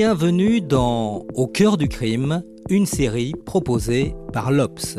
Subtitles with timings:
[0.00, 4.96] Bienvenue dans Au cœur du crime, une série proposée par l'Obs.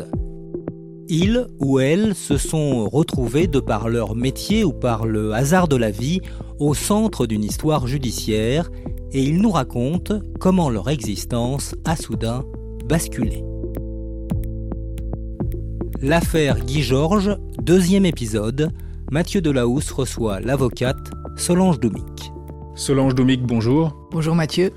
[1.08, 5.76] Ils ou elles se sont retrouvés de par leur métier ou par le hasard de
[5.76, 6.20] la vie
[6.58, 8.70] au centre d'une histoire judiciaire
[9.12, 12.44] et ils nous racontent comment leur existence a soudain
[12.84, 13.42] basculé.
[16.02, 18.70] L'affaire Guy Georges, deuxième épisode,
[19.10, 22.32] Mathieu Delahousse reçoit l'avocate Solange Doumic.
[22.74, 23.96] Solange Doumic, bonjour.
[24.10, 24.72] Bonjour Mathieu.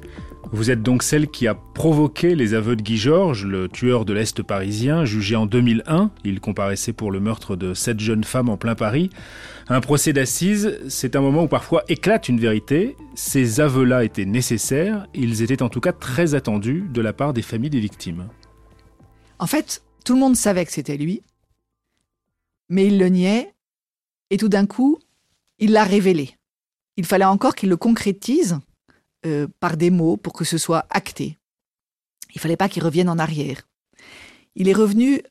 [0.52, 4.14] Vous êtes donc celle qui a provoqué les aveux de Guy Georges, le tueur de
[4.14, 6.12] l'Est parisien, jugé en 2001.
[6.24, 9.10] Il comparaissait pour le meurtre de sept jeunes femmes en plein Paris.
[9.68, 12.96] Un procès d'assises, c'est un moment où parfois éclate une vérité.
[13.16, 17.42] Ces aveux-là étaient nécessaires, ils étaient en tout cas très attendus de la part des
[17.42, 18.28] familles des victimes.
[19.40, 21.24] En fait, tout le monde savait que c'était lui,
[22.70, 23.54] mais il le niait,
[24.30, 25.00] et tout d'un coup,
[25.60, 26.36] il l'a révélé.
[26.98, 28.60] Il fallait encore qu'il le concrétise
[29.26, 31.38] euh, par des mots pour que ce soit acté.
[32.36, 33.62] Il fallait pas qu'il revienne en arrière.
[34.56, 35.22] Il est revenu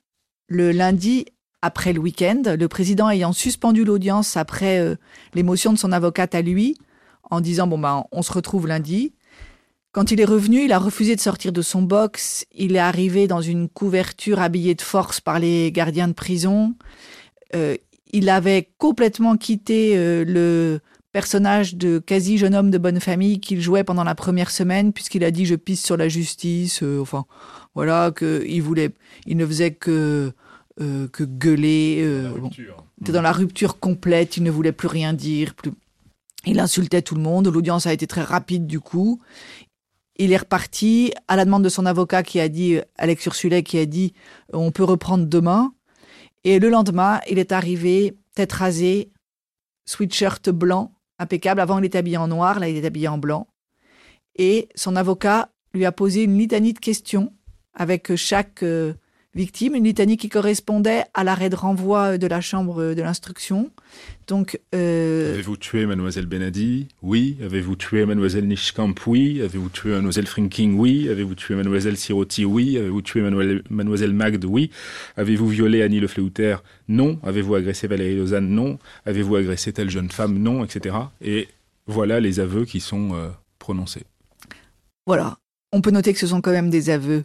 [0.49, 1.27] le lundi
[1.61, 4.97] après le week-end, le président ayant suspendu l'audience après euh,
[5.35, 6.77] l'émotion de son avocate à lui,
[7.31, 9.13] en disant bon ben on se retrouve lundi.
[9.93, 12.47] Quand il est revenu, il a refusé de sortir de son box.
[12.55, 16.75] Il est arrivé dans une couverture habillée de force par les gardiens de prison.
[17.55, 17.77] Euh,
[18.15, 20.81] il avait complètement quitté le
[21.13, 25.25] personnage de quasi jeune homme de bonne famille qu'il jouait pendant la première semaine, puisqu'il
[25.25, 26.83] a dit je pisse sur la justice.
[26.83, 27.27] euh, enfin,
[27.75, 28.91] voilà que il voulait,
[29.27, 30.33] il ne faisait que
[30.81, 32.01] euh, que gueuler.
[32.03, 32.51] euh, bon.
[33.01, 34.37] Était dans la rupture complète.
[34.37, 35.55] Il ne voulait plus rien dire.
[35.55, 35.73] Plus...
[36.47, 37.49] Il insultait tout le monde.
[37.49, 39.21] L'audience a été très rapide du coup.
[40.17, 43.79] Il est reparti à la demande de son avocat qui a dit, Alex Ursulet, qui
[43.79, 44.13] a dit,
[44.53, 45.73] on peut reprendre demain.
[46.45, 49.11] Et le lendemain, il est arrivé, tête rasée,
[49.87, 50.93] sweatshirt blanc,
[51.23, 51.61] impeccable.
[51.61, 53.49] Avant, il était habillé en noir, là, il est habillé en blanc.
[54.37, 57.33] Et son avocat lui a posé une litanie de questions
[57.75, 58.95] avec chaque euh,
[59.35, 63.71] victime, une litanie qui correspondait à l'arrêt de renvoi de la chambre de l'instruction.
[64.27, 66.89] Donc, euh, Avez-vous tué mademoiselle Benadi?
[67.03, 67.37] Oui.
[67.43, 68.95] Avez-vous tué mademoiselle Nishkamp?
[69.07, 69.41] Oui.
[69.41, 70.79] Avez-vous tué mademoiselle Frinking?
[70.79, 71.09] Oui.
[71.09, 72.45] Avez-vous tué mademoiselle Siroti?
[72.45, 72.77] Oui.
[72.77, 74.71] Avez-vous tué mademoiselle, mademoiselle Magde Oui.
[75.17, 76.57] Avez-vous violé Annie Le Fléouter?
[76.89, 77.19] Non.
[77.23, 78.49] Avez-vous agressé Valérie Lausanne?
[78.49, 78.79] Non.
[79.07, 80.39] Avez-vous agressé telle jeune femme?
[80.39, 80.97] Non, etc.
[81.23, 81.49] Et
[81.87, 83.29] voilà les aveux qui sont euh,
[83.59, 84.05] prononcés.
[85.07, 85.39] Voilà.
[85.73, 87.25] On peut noter que ce sont quand même des aveux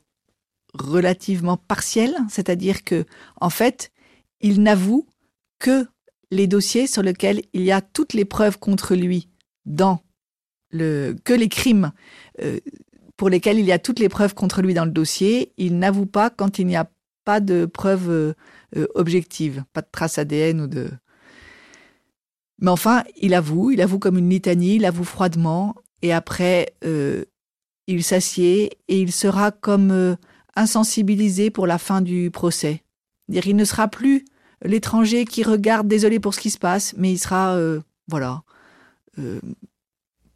[0.81, 3.05] relativement partiels, c'est-à-dire que,
[3.41, 3.91] en fait,
[4.41, 5.07] il n'avoue
[5.59, 5.87] que
[6.31, 9.29] les dossiers sur lesquels il y a toutes les preuves contre lui
[9.65, 10.01] dans
[10.71, 11.91] le, que les crimes
[12.41, 12.59] euh,
[13.15, 15.53] pour lesquels il y a toutes les preuves contre lui dans le dossier.
[15.57, 16.89] Il n'avoue pas quand il n'y a
[17.25, 18.33] pas de preuves euh,
[18.95, 20.89] objectives, pas de traces ADN ou de.
[22.59, 27.25] Mais enfin, il avoue, il avoue comme une litanie, il avoue froidement, et après, euh,
[27.87, 30.17] il s'assied et il sera comme
[30.57, 32.83] insensibilisé pour la fin du procès.
[33.29, 34.25] Dire, il ne sera plus
[34.63, 38.41] l'étranger qui regarde, désolé pour ce qui se passe, mais il sera, euh, voilà,
[39.19, 39.39] euh,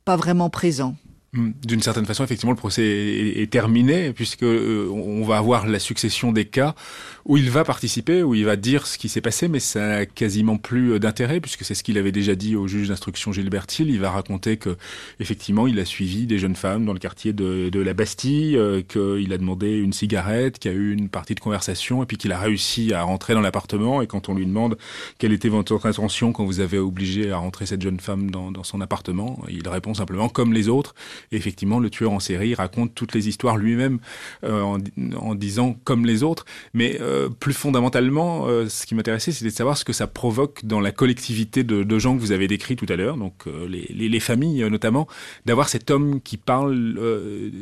[0.06, 0.96] pas vraiment présent.
[1.34, 5.80] D'une certaine façon, effectivement, le procès est, est terminé puisque euh, on va avoir la
[5.80, 6.76] succession des cas
[7.24, 10.06] où il va participer, où il va dire ce qui s'est passé, mais ça n'a
[10.06, 13.66] quasiment plus euh, d'intérêt puisque c'est ce qu'il avait déjà dit au juge d'instruction Gilbert
[13.80, 13.90] Hill.
[13.90, 14.76] Il va raconter que
[15.22, 18.82] effectivement, il a suivi des jeunes femmes dans le quartier de, de la Bastille, euh,
[18.82, 22.18] qu'il a demandé une cigarette, qu'il y a eu une partie de conversation et puis
[22.18, 24.02] qu'il a réussi à rentrer dans l'appartement.
[24.02, 24.78] Et quand on lui demande
[25.18, 28.66] quelle était votre intention quand vous avez obligé à rentrer cette jeune femme dans, dans
[28.66, 30.94] son appartement, il répond simplement comme les autres.
[31.32, 34.00] Et effectivement, le tueur en série raconte toutes les histoires lui-même
[34.44, 34.78] euh, en,
[35.16, 36.46] en, disant comme les autres.
[36.74, 40.66] Mais euh, plus fondamentalement, euh, ce qui m'intéressait, c'était de savoir ce que ça provoque
[40.66, 43.88] dans la collectivité de, de gens que vous avez décrits tout à l'heure, donc les,
[43.90, 45.08] les, les, familles notamment,
[45.46, 47.00] d'avoir cet homme qui parle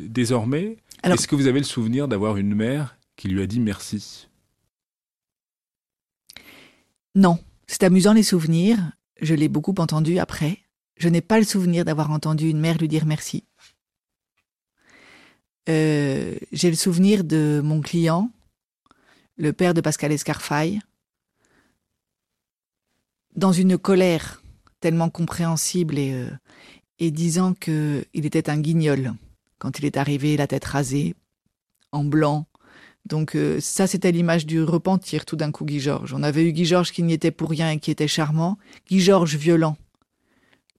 [0.08, 0.76] désormais.
[1.02, 1.18] Alors...
[1.18, 4.28] Est-ce que vous avez le souvenir d'avoir une mère qui lui a dit merci?
[7.14, 7.38] Non.
[7.66, 8.78] C'est amusant les souvenirs.
[9.20, 10.58] Je l'ai beaucoup entendu après.
[10.96, 13.44] Je n'ai pas le souvenir d'avoir entendu une mère lui dire merci.
[15.68, 18.30] Euh, j'ai le souvenir de mon client,
[19.36, 20.80] le père de Pascal Escarfaille,
[23.36, 24.42] dans une colère
[24.80, 29.14] tellement compréhensible et, euh, disant qu'il était un guignol
[29.58, 31.14] quand il est arrivé, la tête rasée,
[31.92, 32.46] en blanc.
[33.06, 36.14] Donc euh, ça, c'était l'image du repentir tout d'un coup, Guy Georges.
[36.14, 38.58] On avait eu Guy Georges qui n'y était pour rien et qui était charmant,
[38.88, 39.76] Guy Georges violent,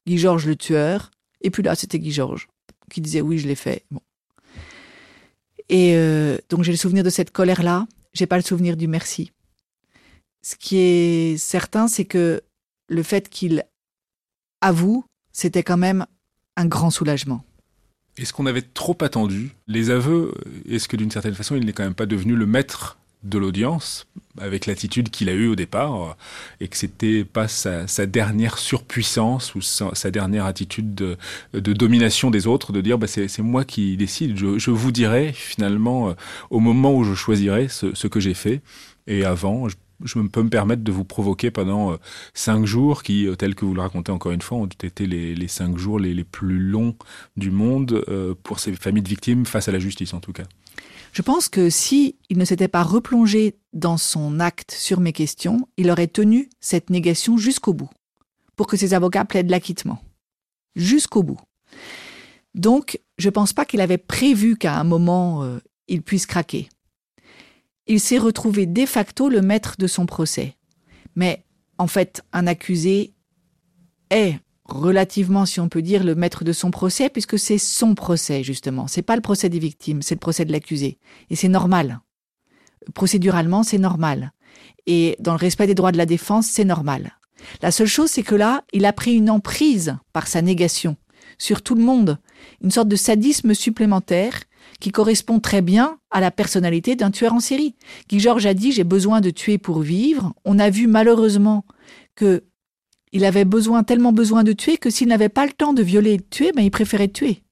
[0.07, 1.11] Guy Georges le tueur,
[1.41, 2.47] et puis là, c'était Guy Georges
[2.91, 3.85] qui disait oui, je l'ai fait.
[3.91, 4.01] Bon.
[5.71, 9.31] Et euh, donc j'ai le souvenir de cette colère-là, j'ai pas le souvenir du merci.
[10.43, 12.41] Ce qui est certain, c'est que
[12.89, 13.63] le fait qu'il
[14.59, 16.05] avoue, c'était quand même
[16.57, 17.45] un grand soulagement.
[18.17, 19.51] Est-ce qu'on avait trop attendu?
[19.67, 20.33] Les aveux
[20.67, 24.07] Est-ce que d'une certaine façon, il n'est quand même pas devenu le maître de l'audience
[24.39, 26.17] avec l'attitude qu'il a eue au départ
[26.59, 31.17] et que c'était pas sa, dernière surpuissance ou sa, dernière attitude de,
[31.53, 36.13] domination des autres de dire bah, c'est moi qui décide je, vous dirai finalement euh,
[36.49, 38.61] au moment où je choisirai ce, que j'ai fait
[39.07, 41.97] et avant je peux me permettre de vous provoquer pendant euh,
[42.33, 45.47] cinq jours qui, euh, tels que vous le racontez encore une fois, ont été les,
[45.47, 46.95] cinq jours les, plus longs
[47.37, 48.03] du monde
[48.43, 50.43] pour ces familles de victimes face à la justice en tout cas.
[51.11, 55.67] Je pense que si il ne s'était pas replongé dans son acte sur mes questions,
[55.77, 57.89] il aurait tenu cette négation jusqu'au bout,
[58.55, 60.01] pour que ses avocats plaident l'acquittement.
[60.75, 61.39] Jusqu'au bout.
[62.55, 65.45] Donc, je ne pense pas qu'il avait prévu qu'à un moment,
[65.87, 66.69] il puisse craquer
[67.91, 70.55] il s'est retrouvé de facto le maître de son procès.
[71.15, 71.43] Mais
[71.77, 73.13] en fait, un accusé
[74.09, 74.35] est
[74.65, 78.87] relativement, si on peut dire, le maître de son procès, puisque c'est son procès, justement.
[78.87, 80.99] C'est pas le procès des victimes, c'est le procès de l'accusé.
[81.29, 81.99] Et c'est normal.
[82.93, 84.31] Procéduralement, c'est normal.
[84.87, 87.17] Et dans le respect des droits de la défense, c'est normal.
[87.61, 90.95] La seule chose, c'est que là, il a pris une emprise par sa négation
[91.37, 92.19] sur tout le monde,
[92.61, 94.41] une sorte de sadisme supplémentaire
[94.79, 97.75] qui correspond très bien à la personnalité d'un tueur en série.
[98.09, 100.33] Guy Georges a dit j'ai besoin de tuer pour vivre.
[100.45, 101.65] On a vu malheureusement
[102.15, 102.43] que
[103.11, 106.13] il avait besoin tellement besoin de tuer que s'il n'avait pas le temps de violer
[106.13, 107.43] et de tuer, ben il préférait tuer.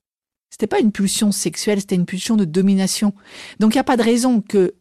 [0.49, 3.13] C'était pas une pulsion sexuelle, c'était une pulsion de domination.
[3.59, 4.75] Donc il n'y a pas de raison que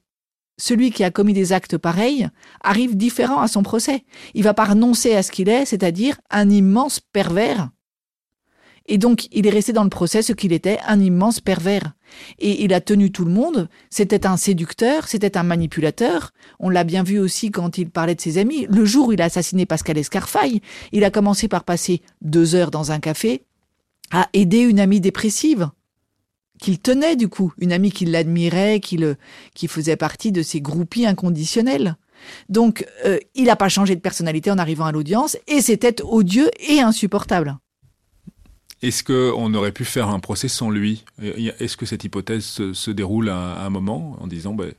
[0.56, 2.28] celui qui a commis des actes pareils
[2.62, 4.04] arrive différent à son procès.
[4.34, 7.70] Il va pas renoncer à ce qu'il est, c'est-à-dire un immense pervers
[8.88, 11.92] et donc, il est resté dans le procès ce qu'il était, un immense pervers.
[12.38, 13.69] Et il a tenu tout le monde.
[13.90, 16.32] C'était un séducteur, c'était un manipulateur.
[16.58, 18.66] On l'a bien vu aussi quand il parlait de ses amis.
[18.69, 20.60] Le jour où il a assassiné Pascal Escarfaille,
[20.93, 23.43] il a commencé par passer deux heures dans un café
[24.10, 25.70] à aider une amie dépressive
[26.58, 28.99] qu'il tenait du coup, une amie qui l'admirait, qui,
[29.55, 31.96] qui faisait partie de ses groupies inconditionnels.
[32.49, 36.50] Donc, euh, il n'a pas changé de personnalité en arrivant à l'audience, et c'était odieux
[36.69, 37.58] et insupportable.
[38.82, 41.04] Est-ce qu'on aurait pu faire un procès sans lui?
[41.20, 44.72] Est-ce que cette hypothèse se, déroule à, un moment en disant, ben,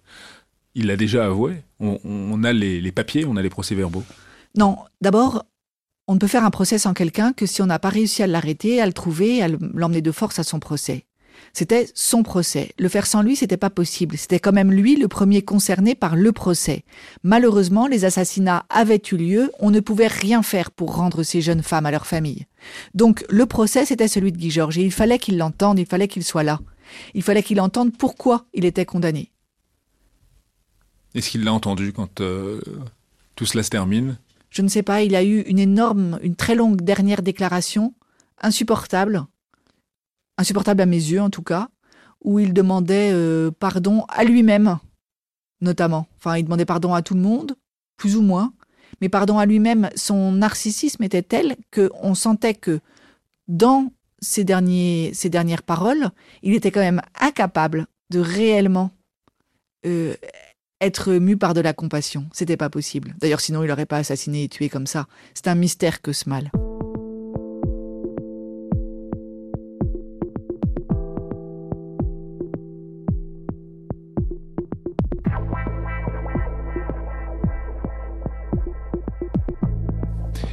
[0.76, 4.04] il l'a déjà avoué, on, a les, papiers, on a les procès-verbaux.
[4.56, 5.44] Non, d'abord,
[6.08, 8.28] on ne peut faire un procès sans quelqu'un que si on n'a pas réussi à
[8.28, 11.06] l'arrêter, à le trouver, à l'emmener de force à son procès.
[11.54, 12.72] C'était son procès.
[12.78, 14.18] Le faire sans lui, c'était pas possible.
[14.18, 16.84] C'était quand même lui le premier concerné par le procès.
[17.24, 19.52] Malheureusement, les assassinats avaient eu lieu.
[19.60, 22.46] On ne pouvait rien faire pour rendre ces jeunes femmes à leur famille.
[22.94, 24.78] Donc, le procès, c'était celui de Guy Georges.
[24.78, 26.60] Et il fallait qu'il l'entende, il fallait qu'il soit là.
[27.14, 29.32] Il fallait qu'il entende pourquoi il était condamné.
[31.16, 32.62] Est-ce qu'il l'a entendu quand euh,
[33.36, 34.18] tout cela se termine?
[34.50, 35.02] Je ne sais pas.
[35.02, 37.94] Il a eu une énorme, une très longue dernière déclaration,
[38.42, 39.26] insupportable,
[40.40, 41.70] insupportable à mes yeux en tout cas,
[42.24, 44.80] où il demandait euh, pardon à lui-même,
[45.62, 46.08] notamment.
[46.18, 47.56] Enfin, il demandait pardon à tout le monde,
[47.98, 48.54] plus ou moins,
[49.02, 49.90] mais pardon à lui-même.
[49.96, 52.80] Son narcissisme était tel qu'on sentait que
[53.48, 53.92] dans
[54.22, 56.10] ces, derniers, dernières paroles,
[56.42, 58.92] il était quand même incapable de réellement
[59.86, 60.16] euh,
[60.82, 62.28] être mu par de la compassion.
[62.32, 63.16] C'était pas possible.
[63.20, 65.08] D'ailleurs, sinon, il n'aurait pas assassiné et tué comme ça.
[65.34, 66.52] C'est un mystère que ce mal.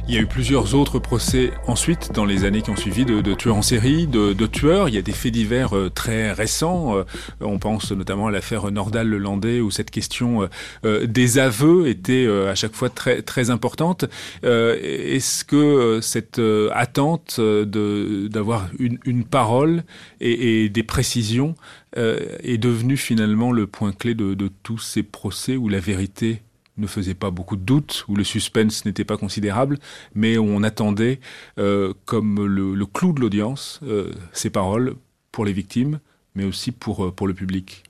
[0.09, 3.33] Il y a eu plusieurs autres procès ensuite, dans les années qui ont suivi, de,
[3.33, 4.87] tueurs en série, de, tueurs.
[4.87, 6.95] Il y a des faits divers euh, très récents.
[6.95, 7.03] Euh,
[7.41, 10.47] on pense notamment à l'affaire Nordal-Lelandais, où cette question
[10.85, 14.05] euh, des aveux était à chaque fois très, très importante.
[14.43, 19.83] Est-ce que cette attente d'avoir une, une, parole
[20.21, 21.55] et, et des précisions
[21.95, 26.41] est devenue finalement le point clé de, de tous ces procès où la vérité
[26.77, 29.79] ne faisait pas beaucoup de doutes, où le suspense n'était pas considérable,
[30.13, 31.19] mais on attendait
[31.57, 34.95] euh, comme le, clou de l'audience euh, ces paroles
[35.31, 35.99] pour les victimes,
[36.35, 37.83] mais aussi pour, pour le public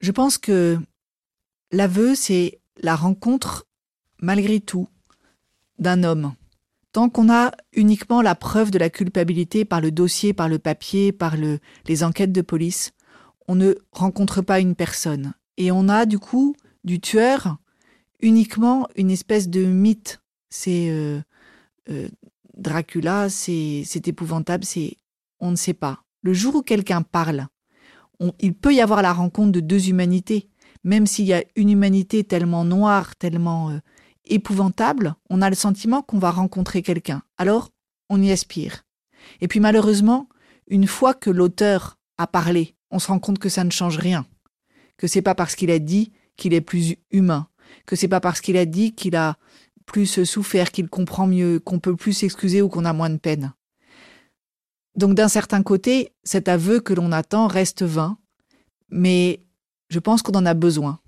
[0.00, 0.78] Je pense que
[1.70, 3.66] l'aveu, c'est la rencontre,
[4.20, 4.88] malgré tout,
[5.78, 6.34] d'un homme.
[6.92, 11.10] Tant qu'on a uniquement la preuve de la culpabilité par le dossier, par le papier,
[11.10, 11.58] par le,
[11.88, 12.92] les enquêtes de police,
[13.48, 15.32] on ne rencontre pas une personne.
[15.56, 17.56] Et on a du coup du tueur
[18.20, 20.20] uniquement une espèce de mythe.
[20.48, 21.20] C'est euh,
[21.90, 22.08] euh,
[22.56, 24.96] Dracula, c'est épouvantable, c'est
[25.40, 26.04] on ne sait pas.
[26.22, 27.48] Le jour où quelqu'un parle,
[28.38, 30.48] il peut y avoir la rencontre de deux humanités.
[30.84, 33.78] Même s'il y a une humanité tellement noire, tellement euh,
[34.24, 37.22] épouvantable, on a le sentiment qu'on va rencontrer quelqu'un.
[37.38, 37.70] Alors,
[38.08, 38.84] on y aspire.
[39.40, 40.28] Et puis malheureusement,
[40.68, 44.26] une fois que l'auteur a parlé, on se rend compte que ça ne change rien.
[44.96, 47.48] Que c'est pas parce qu'il a dit qu'il est plus humain.
[47.86, 49.36] Que c'est pas parce qu'il a dit qu'il a
[49.86, 53.52] plus souffert, qu'il comprend mieux, qu'on peut plus s'excuser ou qu'on a moins de peine.
[54.96, 58.18] Donc d'un certain côté, cet aveu que l'on attend reste vain,
[58.90, 59.40] mais
[59.88, 61.00] je pense qu'on en a besoin.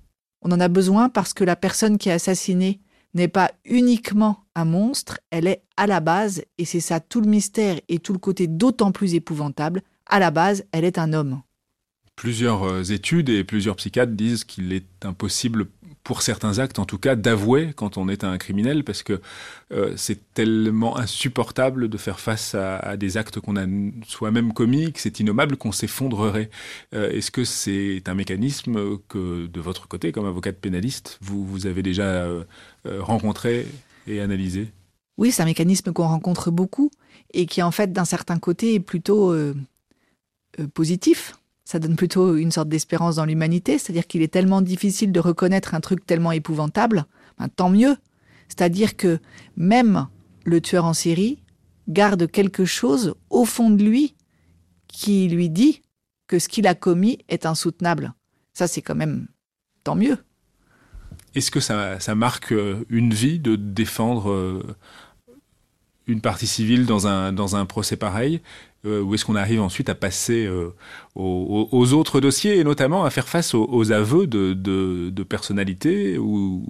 [0.43, 2.81] On en a besoin parce que la personne qui a assassiné
[3.14, 7.28] n'est pas uniquement un monstre, elle est à la base, et c'est ça tout le
[7.28, 11.43] mystère et tout le côté d'autant plus épouvantable, à la base, elle est un homme.
[12.16, 15.66] Plusieurs euh, études et plusieurs psychiatres disent qu'il est impossible
[16.04, 19.21] pour certains actes, en tout cas, d'avouer quand on est un criminel, parce que
[19.73, 23.64] euh, c'est tellement insupportable de faire face à, des actes qu'on a
[24.06, 26.50] soi-même commis, que c'est innommable, qu'on s'effondrerait.
[26.94, 31.83] Euh, est-ce que c'est un mécanisme que, de votre côté, comme avocat pénaliste, vous, avez
[31.83, 32.28] déjà
[32.87, 33.66] rencontré
[34.06, 34.68] et analysé?
[35.16, 36.90] Oui, c'est un mécanisme qu'on rencontre beaucoup
[37.33, 39.35] et qui, en fait, d'un certain côté, est plutôt
[40.75, 45.21] positif ça donne plutôt une sorte d'espérance dans l'humanité, c'est-à-dire qu'il est tellement difficile de
[45.21, 47.06] reconnaître un truc tellement épouvantable,
[47.38, 47.97] ben, tant mieux.
[48.49, 49.18] C'est-à-dire que
[49.56, 50.06] même
[50.44, 51.42] le tueur en série
[51.88, 54.14] garde quelque chose au fond de lui
[54.88, 55.83] qui lui dit
[56.26, 58.14] que ce qu'il a commis est insoutenable.
[58.52, 59.28] Ça, c'est quand même
[59.83, 60.18] tant mieux.
[61.35, 64.62] Est-ce que ça, marque euh, une vie de défendre euh,
[66.06, 68.40] une partie civile dans un, dans un procès pareil
[68.84, 70.75] euh, Ou est-ce qu'on arrive ensuite à passer euh,
[71.14, 76.64] aux, autres dossiers et notamment à faire face aux, aveux de, de, personnalités ou,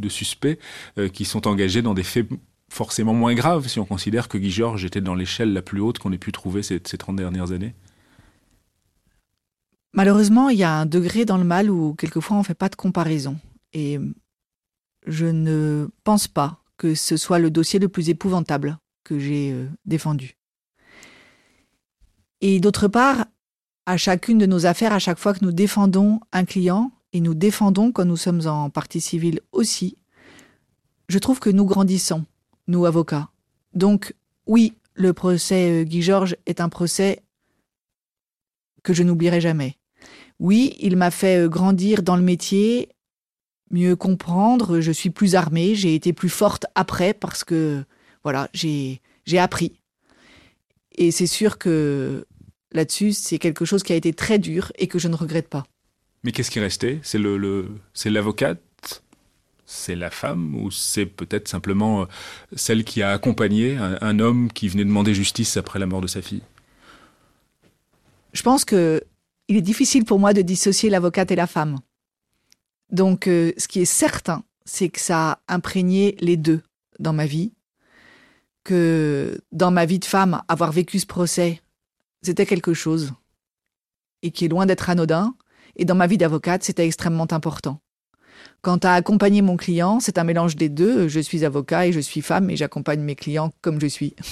[0.00, 0.58] de suspects
[0.98, 2.28] euh, qui sont engagés dans des faits
[2.70, 5.98] forcément moins graves si on considère que Guy Georges était dans l'échelle la plus haute
[5.98, 7.74] qu'on ait pu trouver ces, ces 30 dernières années?
[9.94, 12.68] Malheureusement, il y a un degré dans le mal où quelquefois on ne fait pas
[12.68, 13.38] de comparaison.
[13.72, 13.98] Et
[15.06, 19.66] je ne pense pas que ce soit le dossier le plus épouvantable que j'ai euh,
[19.84, 20.36] défendu.
[22.40, 23.26] Et d'autre part,
[23.84, 27.34] à chacune de nos affaires, à chaque fois que nous défendons un client, et nous
[27.34, 29.96] défendons quand nous sommes en partie civile aussi,
[31.08, 32.24] je trouve que nous grandissons,
[32.66, 33.30] nous avocats.
[33.74, 34.14] Donc
[34.46, 37.22] oui, le procès euh, Guy Georges est un procès
[38.82, 39.76] que je n'oublierai jamais.
[40.38, 42.90] Oui, il m'a fait euh, grandir dans le métier
[43.70, 47.84] mieux comprendre, je suis plus armée, j'ai été plus forte après parce que
[48.22, 49.72] voilà, j'ai j'ai appris.
[50.96, 52.26] Et c'est sûr que
[52.72, 55.64] là-dessus, c'est quelque chose qui a été très dur et que je ne regrette pas.
[56.24, 58.60] Mais qu'est-ce qui est resté C'est le, c'est l'avocate?
[59.64, 60.54] C'est la femme?
[60.56, 62.04] Ou c'est peut-être simplement euh,
[62.56, 66.22] celle qui a accompagné un, homme qui venait demander justice après la mort de sa
[66.22, 66.42] fille?
[68.32, 69.02] Je pense que
[69.46, 71.78] il est difficile pour moi de dissocier l'avocate et la femme.
[72.90, 76.62] Donc, euh, ce qui est certain, c'est que ça a imprégné les deux
[76.98, 77.52] dans ma vie.
[78.64, 81.60] Que dans ma vie de femme, avoir vécu ce procès,
[82.22, 83.12] c'était quelque chose.
[84.22, 85.34] Et qui est loin d'être anodin.
[85.76, 87.80] Et dans ma vie d'avocate, c'était extrêmement important.
[88.62, 91.08] Quant à accompagner mon client, c'est un mélange des deux.
[91.08, 94.14] Je suis avocat et je suis femme et j'accompagne mes clients comme je suis.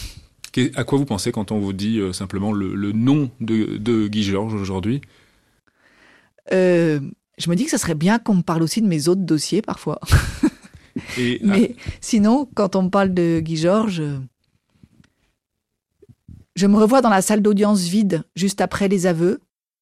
[0.74, 4.54] À quoi vous pensez quand on vous dit euh, simplement le, nom de, Guy Georges
[4.54, 5.02] aujourd'hui?
[6.50, 6.98] Euh,
[7.38, 9.62] je me dis que ça serait bien qu'on me parle aussi de mes autres dossiers
[9.62, 10.00] parfois.
[11.42, 11.82] Mais ah.
[12.00, 14.02] sinon, quand on me parle de Guy Georges,
[16.54, 19.40] je me revois dans la salle d'audience vide juste après les aveux.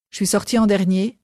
[0.09, 1.17] Je suis sortie en dernier.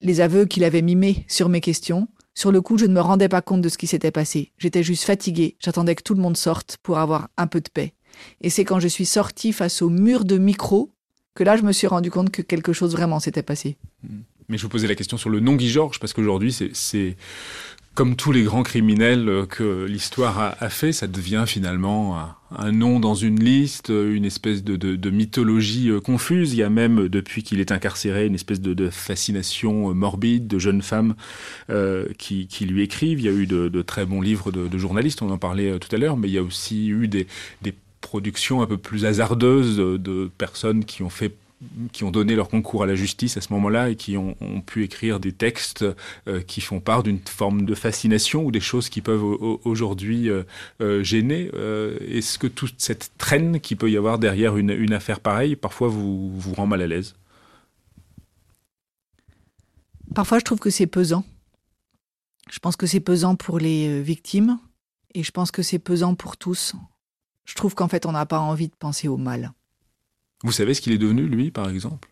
[0.00, 2.08] Les aveux qu'il avait mimés sur mes questions.
[2.34, 4.52] Sur le coup, je ne me rendais pas compte de ce qui s'était passé.
[4.58, 5.56] J'étais juste fatiguée.
[5.60, 7.94] J'attendais que tout le monde sorte pour avoir un peu de paix.
[8.40, 10.90] Et c'est quand je suis sortie face au mur de micro
[11.34, 13.76] que là, je me suis rendu compte que quelque chose vraiment s'était passé.
[14.02, 14.20] Hmm.
[14.48, 17.16] Mais je vous posais la question sur le nom Guy Georges, parce qu'aujourd'hui, c'est
[17.94, 22.18] comme tous les grands criminels euh, que l'histoire a, fait, ça devient finalement
[22.56, 26.54] un, nom dans une liste, une espèce de, mythologie euh, confuse.
[26.54, 30.58] Il y a même, depuis qu'il est incarcéré, une espèce de, fascination euh, morbide de
[30.58, 31.14] jeunes femmes
[32.18, 33.20] qui, lui écrivent.
[33.20, 35.98] Il y a eu de, très bons livres de, journalistes, on en parlait tout à
[35.98, 37.26] l'heure, mais il y a aussi eu des
[38.00, 41.32] productions un peu plus hasardeuses de personnes qui ont fait
[41.92, 44.84] qui ont donné leur concours à la justice à ce moment-là et qui ont, pu
[44.84, 45.84] écrire des textes
[46.46, 49.22] qui font part d'une forme de fascination ou des choses qui peuvent
[49.64, 50.28] aujourd'hui
[51.00, 51.50] gêner.
[52.08, 55.88] Est-ce que toute cette traîne qui peut y avoir derrière une, une affaire pareille, parfois
[55.88, 57.14] vous, vous rend mal à l'aise?
[60.14, 61.24] Parfois, je trouve que c'est pesant.
[62.50, 64.58] Je pense que c'est pesant pour les victimes
[65.14, 66.74] et je pense que c'est pesant pour tous.
[67.44, 69.52] Je trouve qu'en fait, on n'a pas envie de penser au mal.
[70.42, 72.10] Vous savez ce qu'il est devenu, lui, par exemple?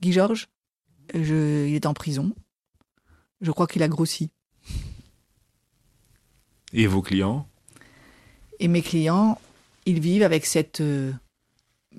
[0.00, 0.48] Guy Georges,
[1.14, 2.34] il est en prison.
[3.40, 4.30] Je crois qu'il a grossi.
[6.72, 7.48] Et vos clients?
[8.58, 9.40] Et mes clients,
[9.84, 11.12] ils vivent avec cette euh,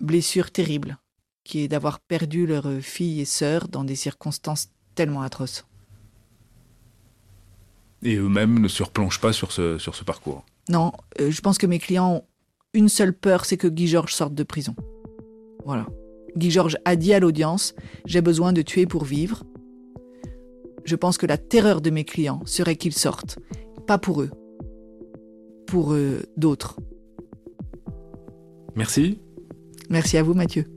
[0.01, 0.97] blessure terrible,
[1.43, 5.65] qui est d'avoir perdu leurs filles et sœurs dans des circonstances tellement atroces.
[8.03, 10.45] Et eux-mêmes ne se replongent pas sur ce, sur ce parcours?
[10.69, 12.23] Non, euh, je pense que mes clients ont
[12.73, 14.75] une seule peur, c'est que Guy Georges sorte de prison.
[15.67, 15.85] Voilà.
[16.37, 19.43] Guy Georges a dit à l'audience J'ai besoin de tuer pour vivre.
[20.85, 23.37] Je pense que la terreur de mes clients serait qu'ils sortent.
[23.85, 24.31] Pas pour eux,
[25.67, 26.79] pour euh, d'autres.
[28.75, 29.19] Merci.
[29.89, 30.76] Merci à vous, Mathieu.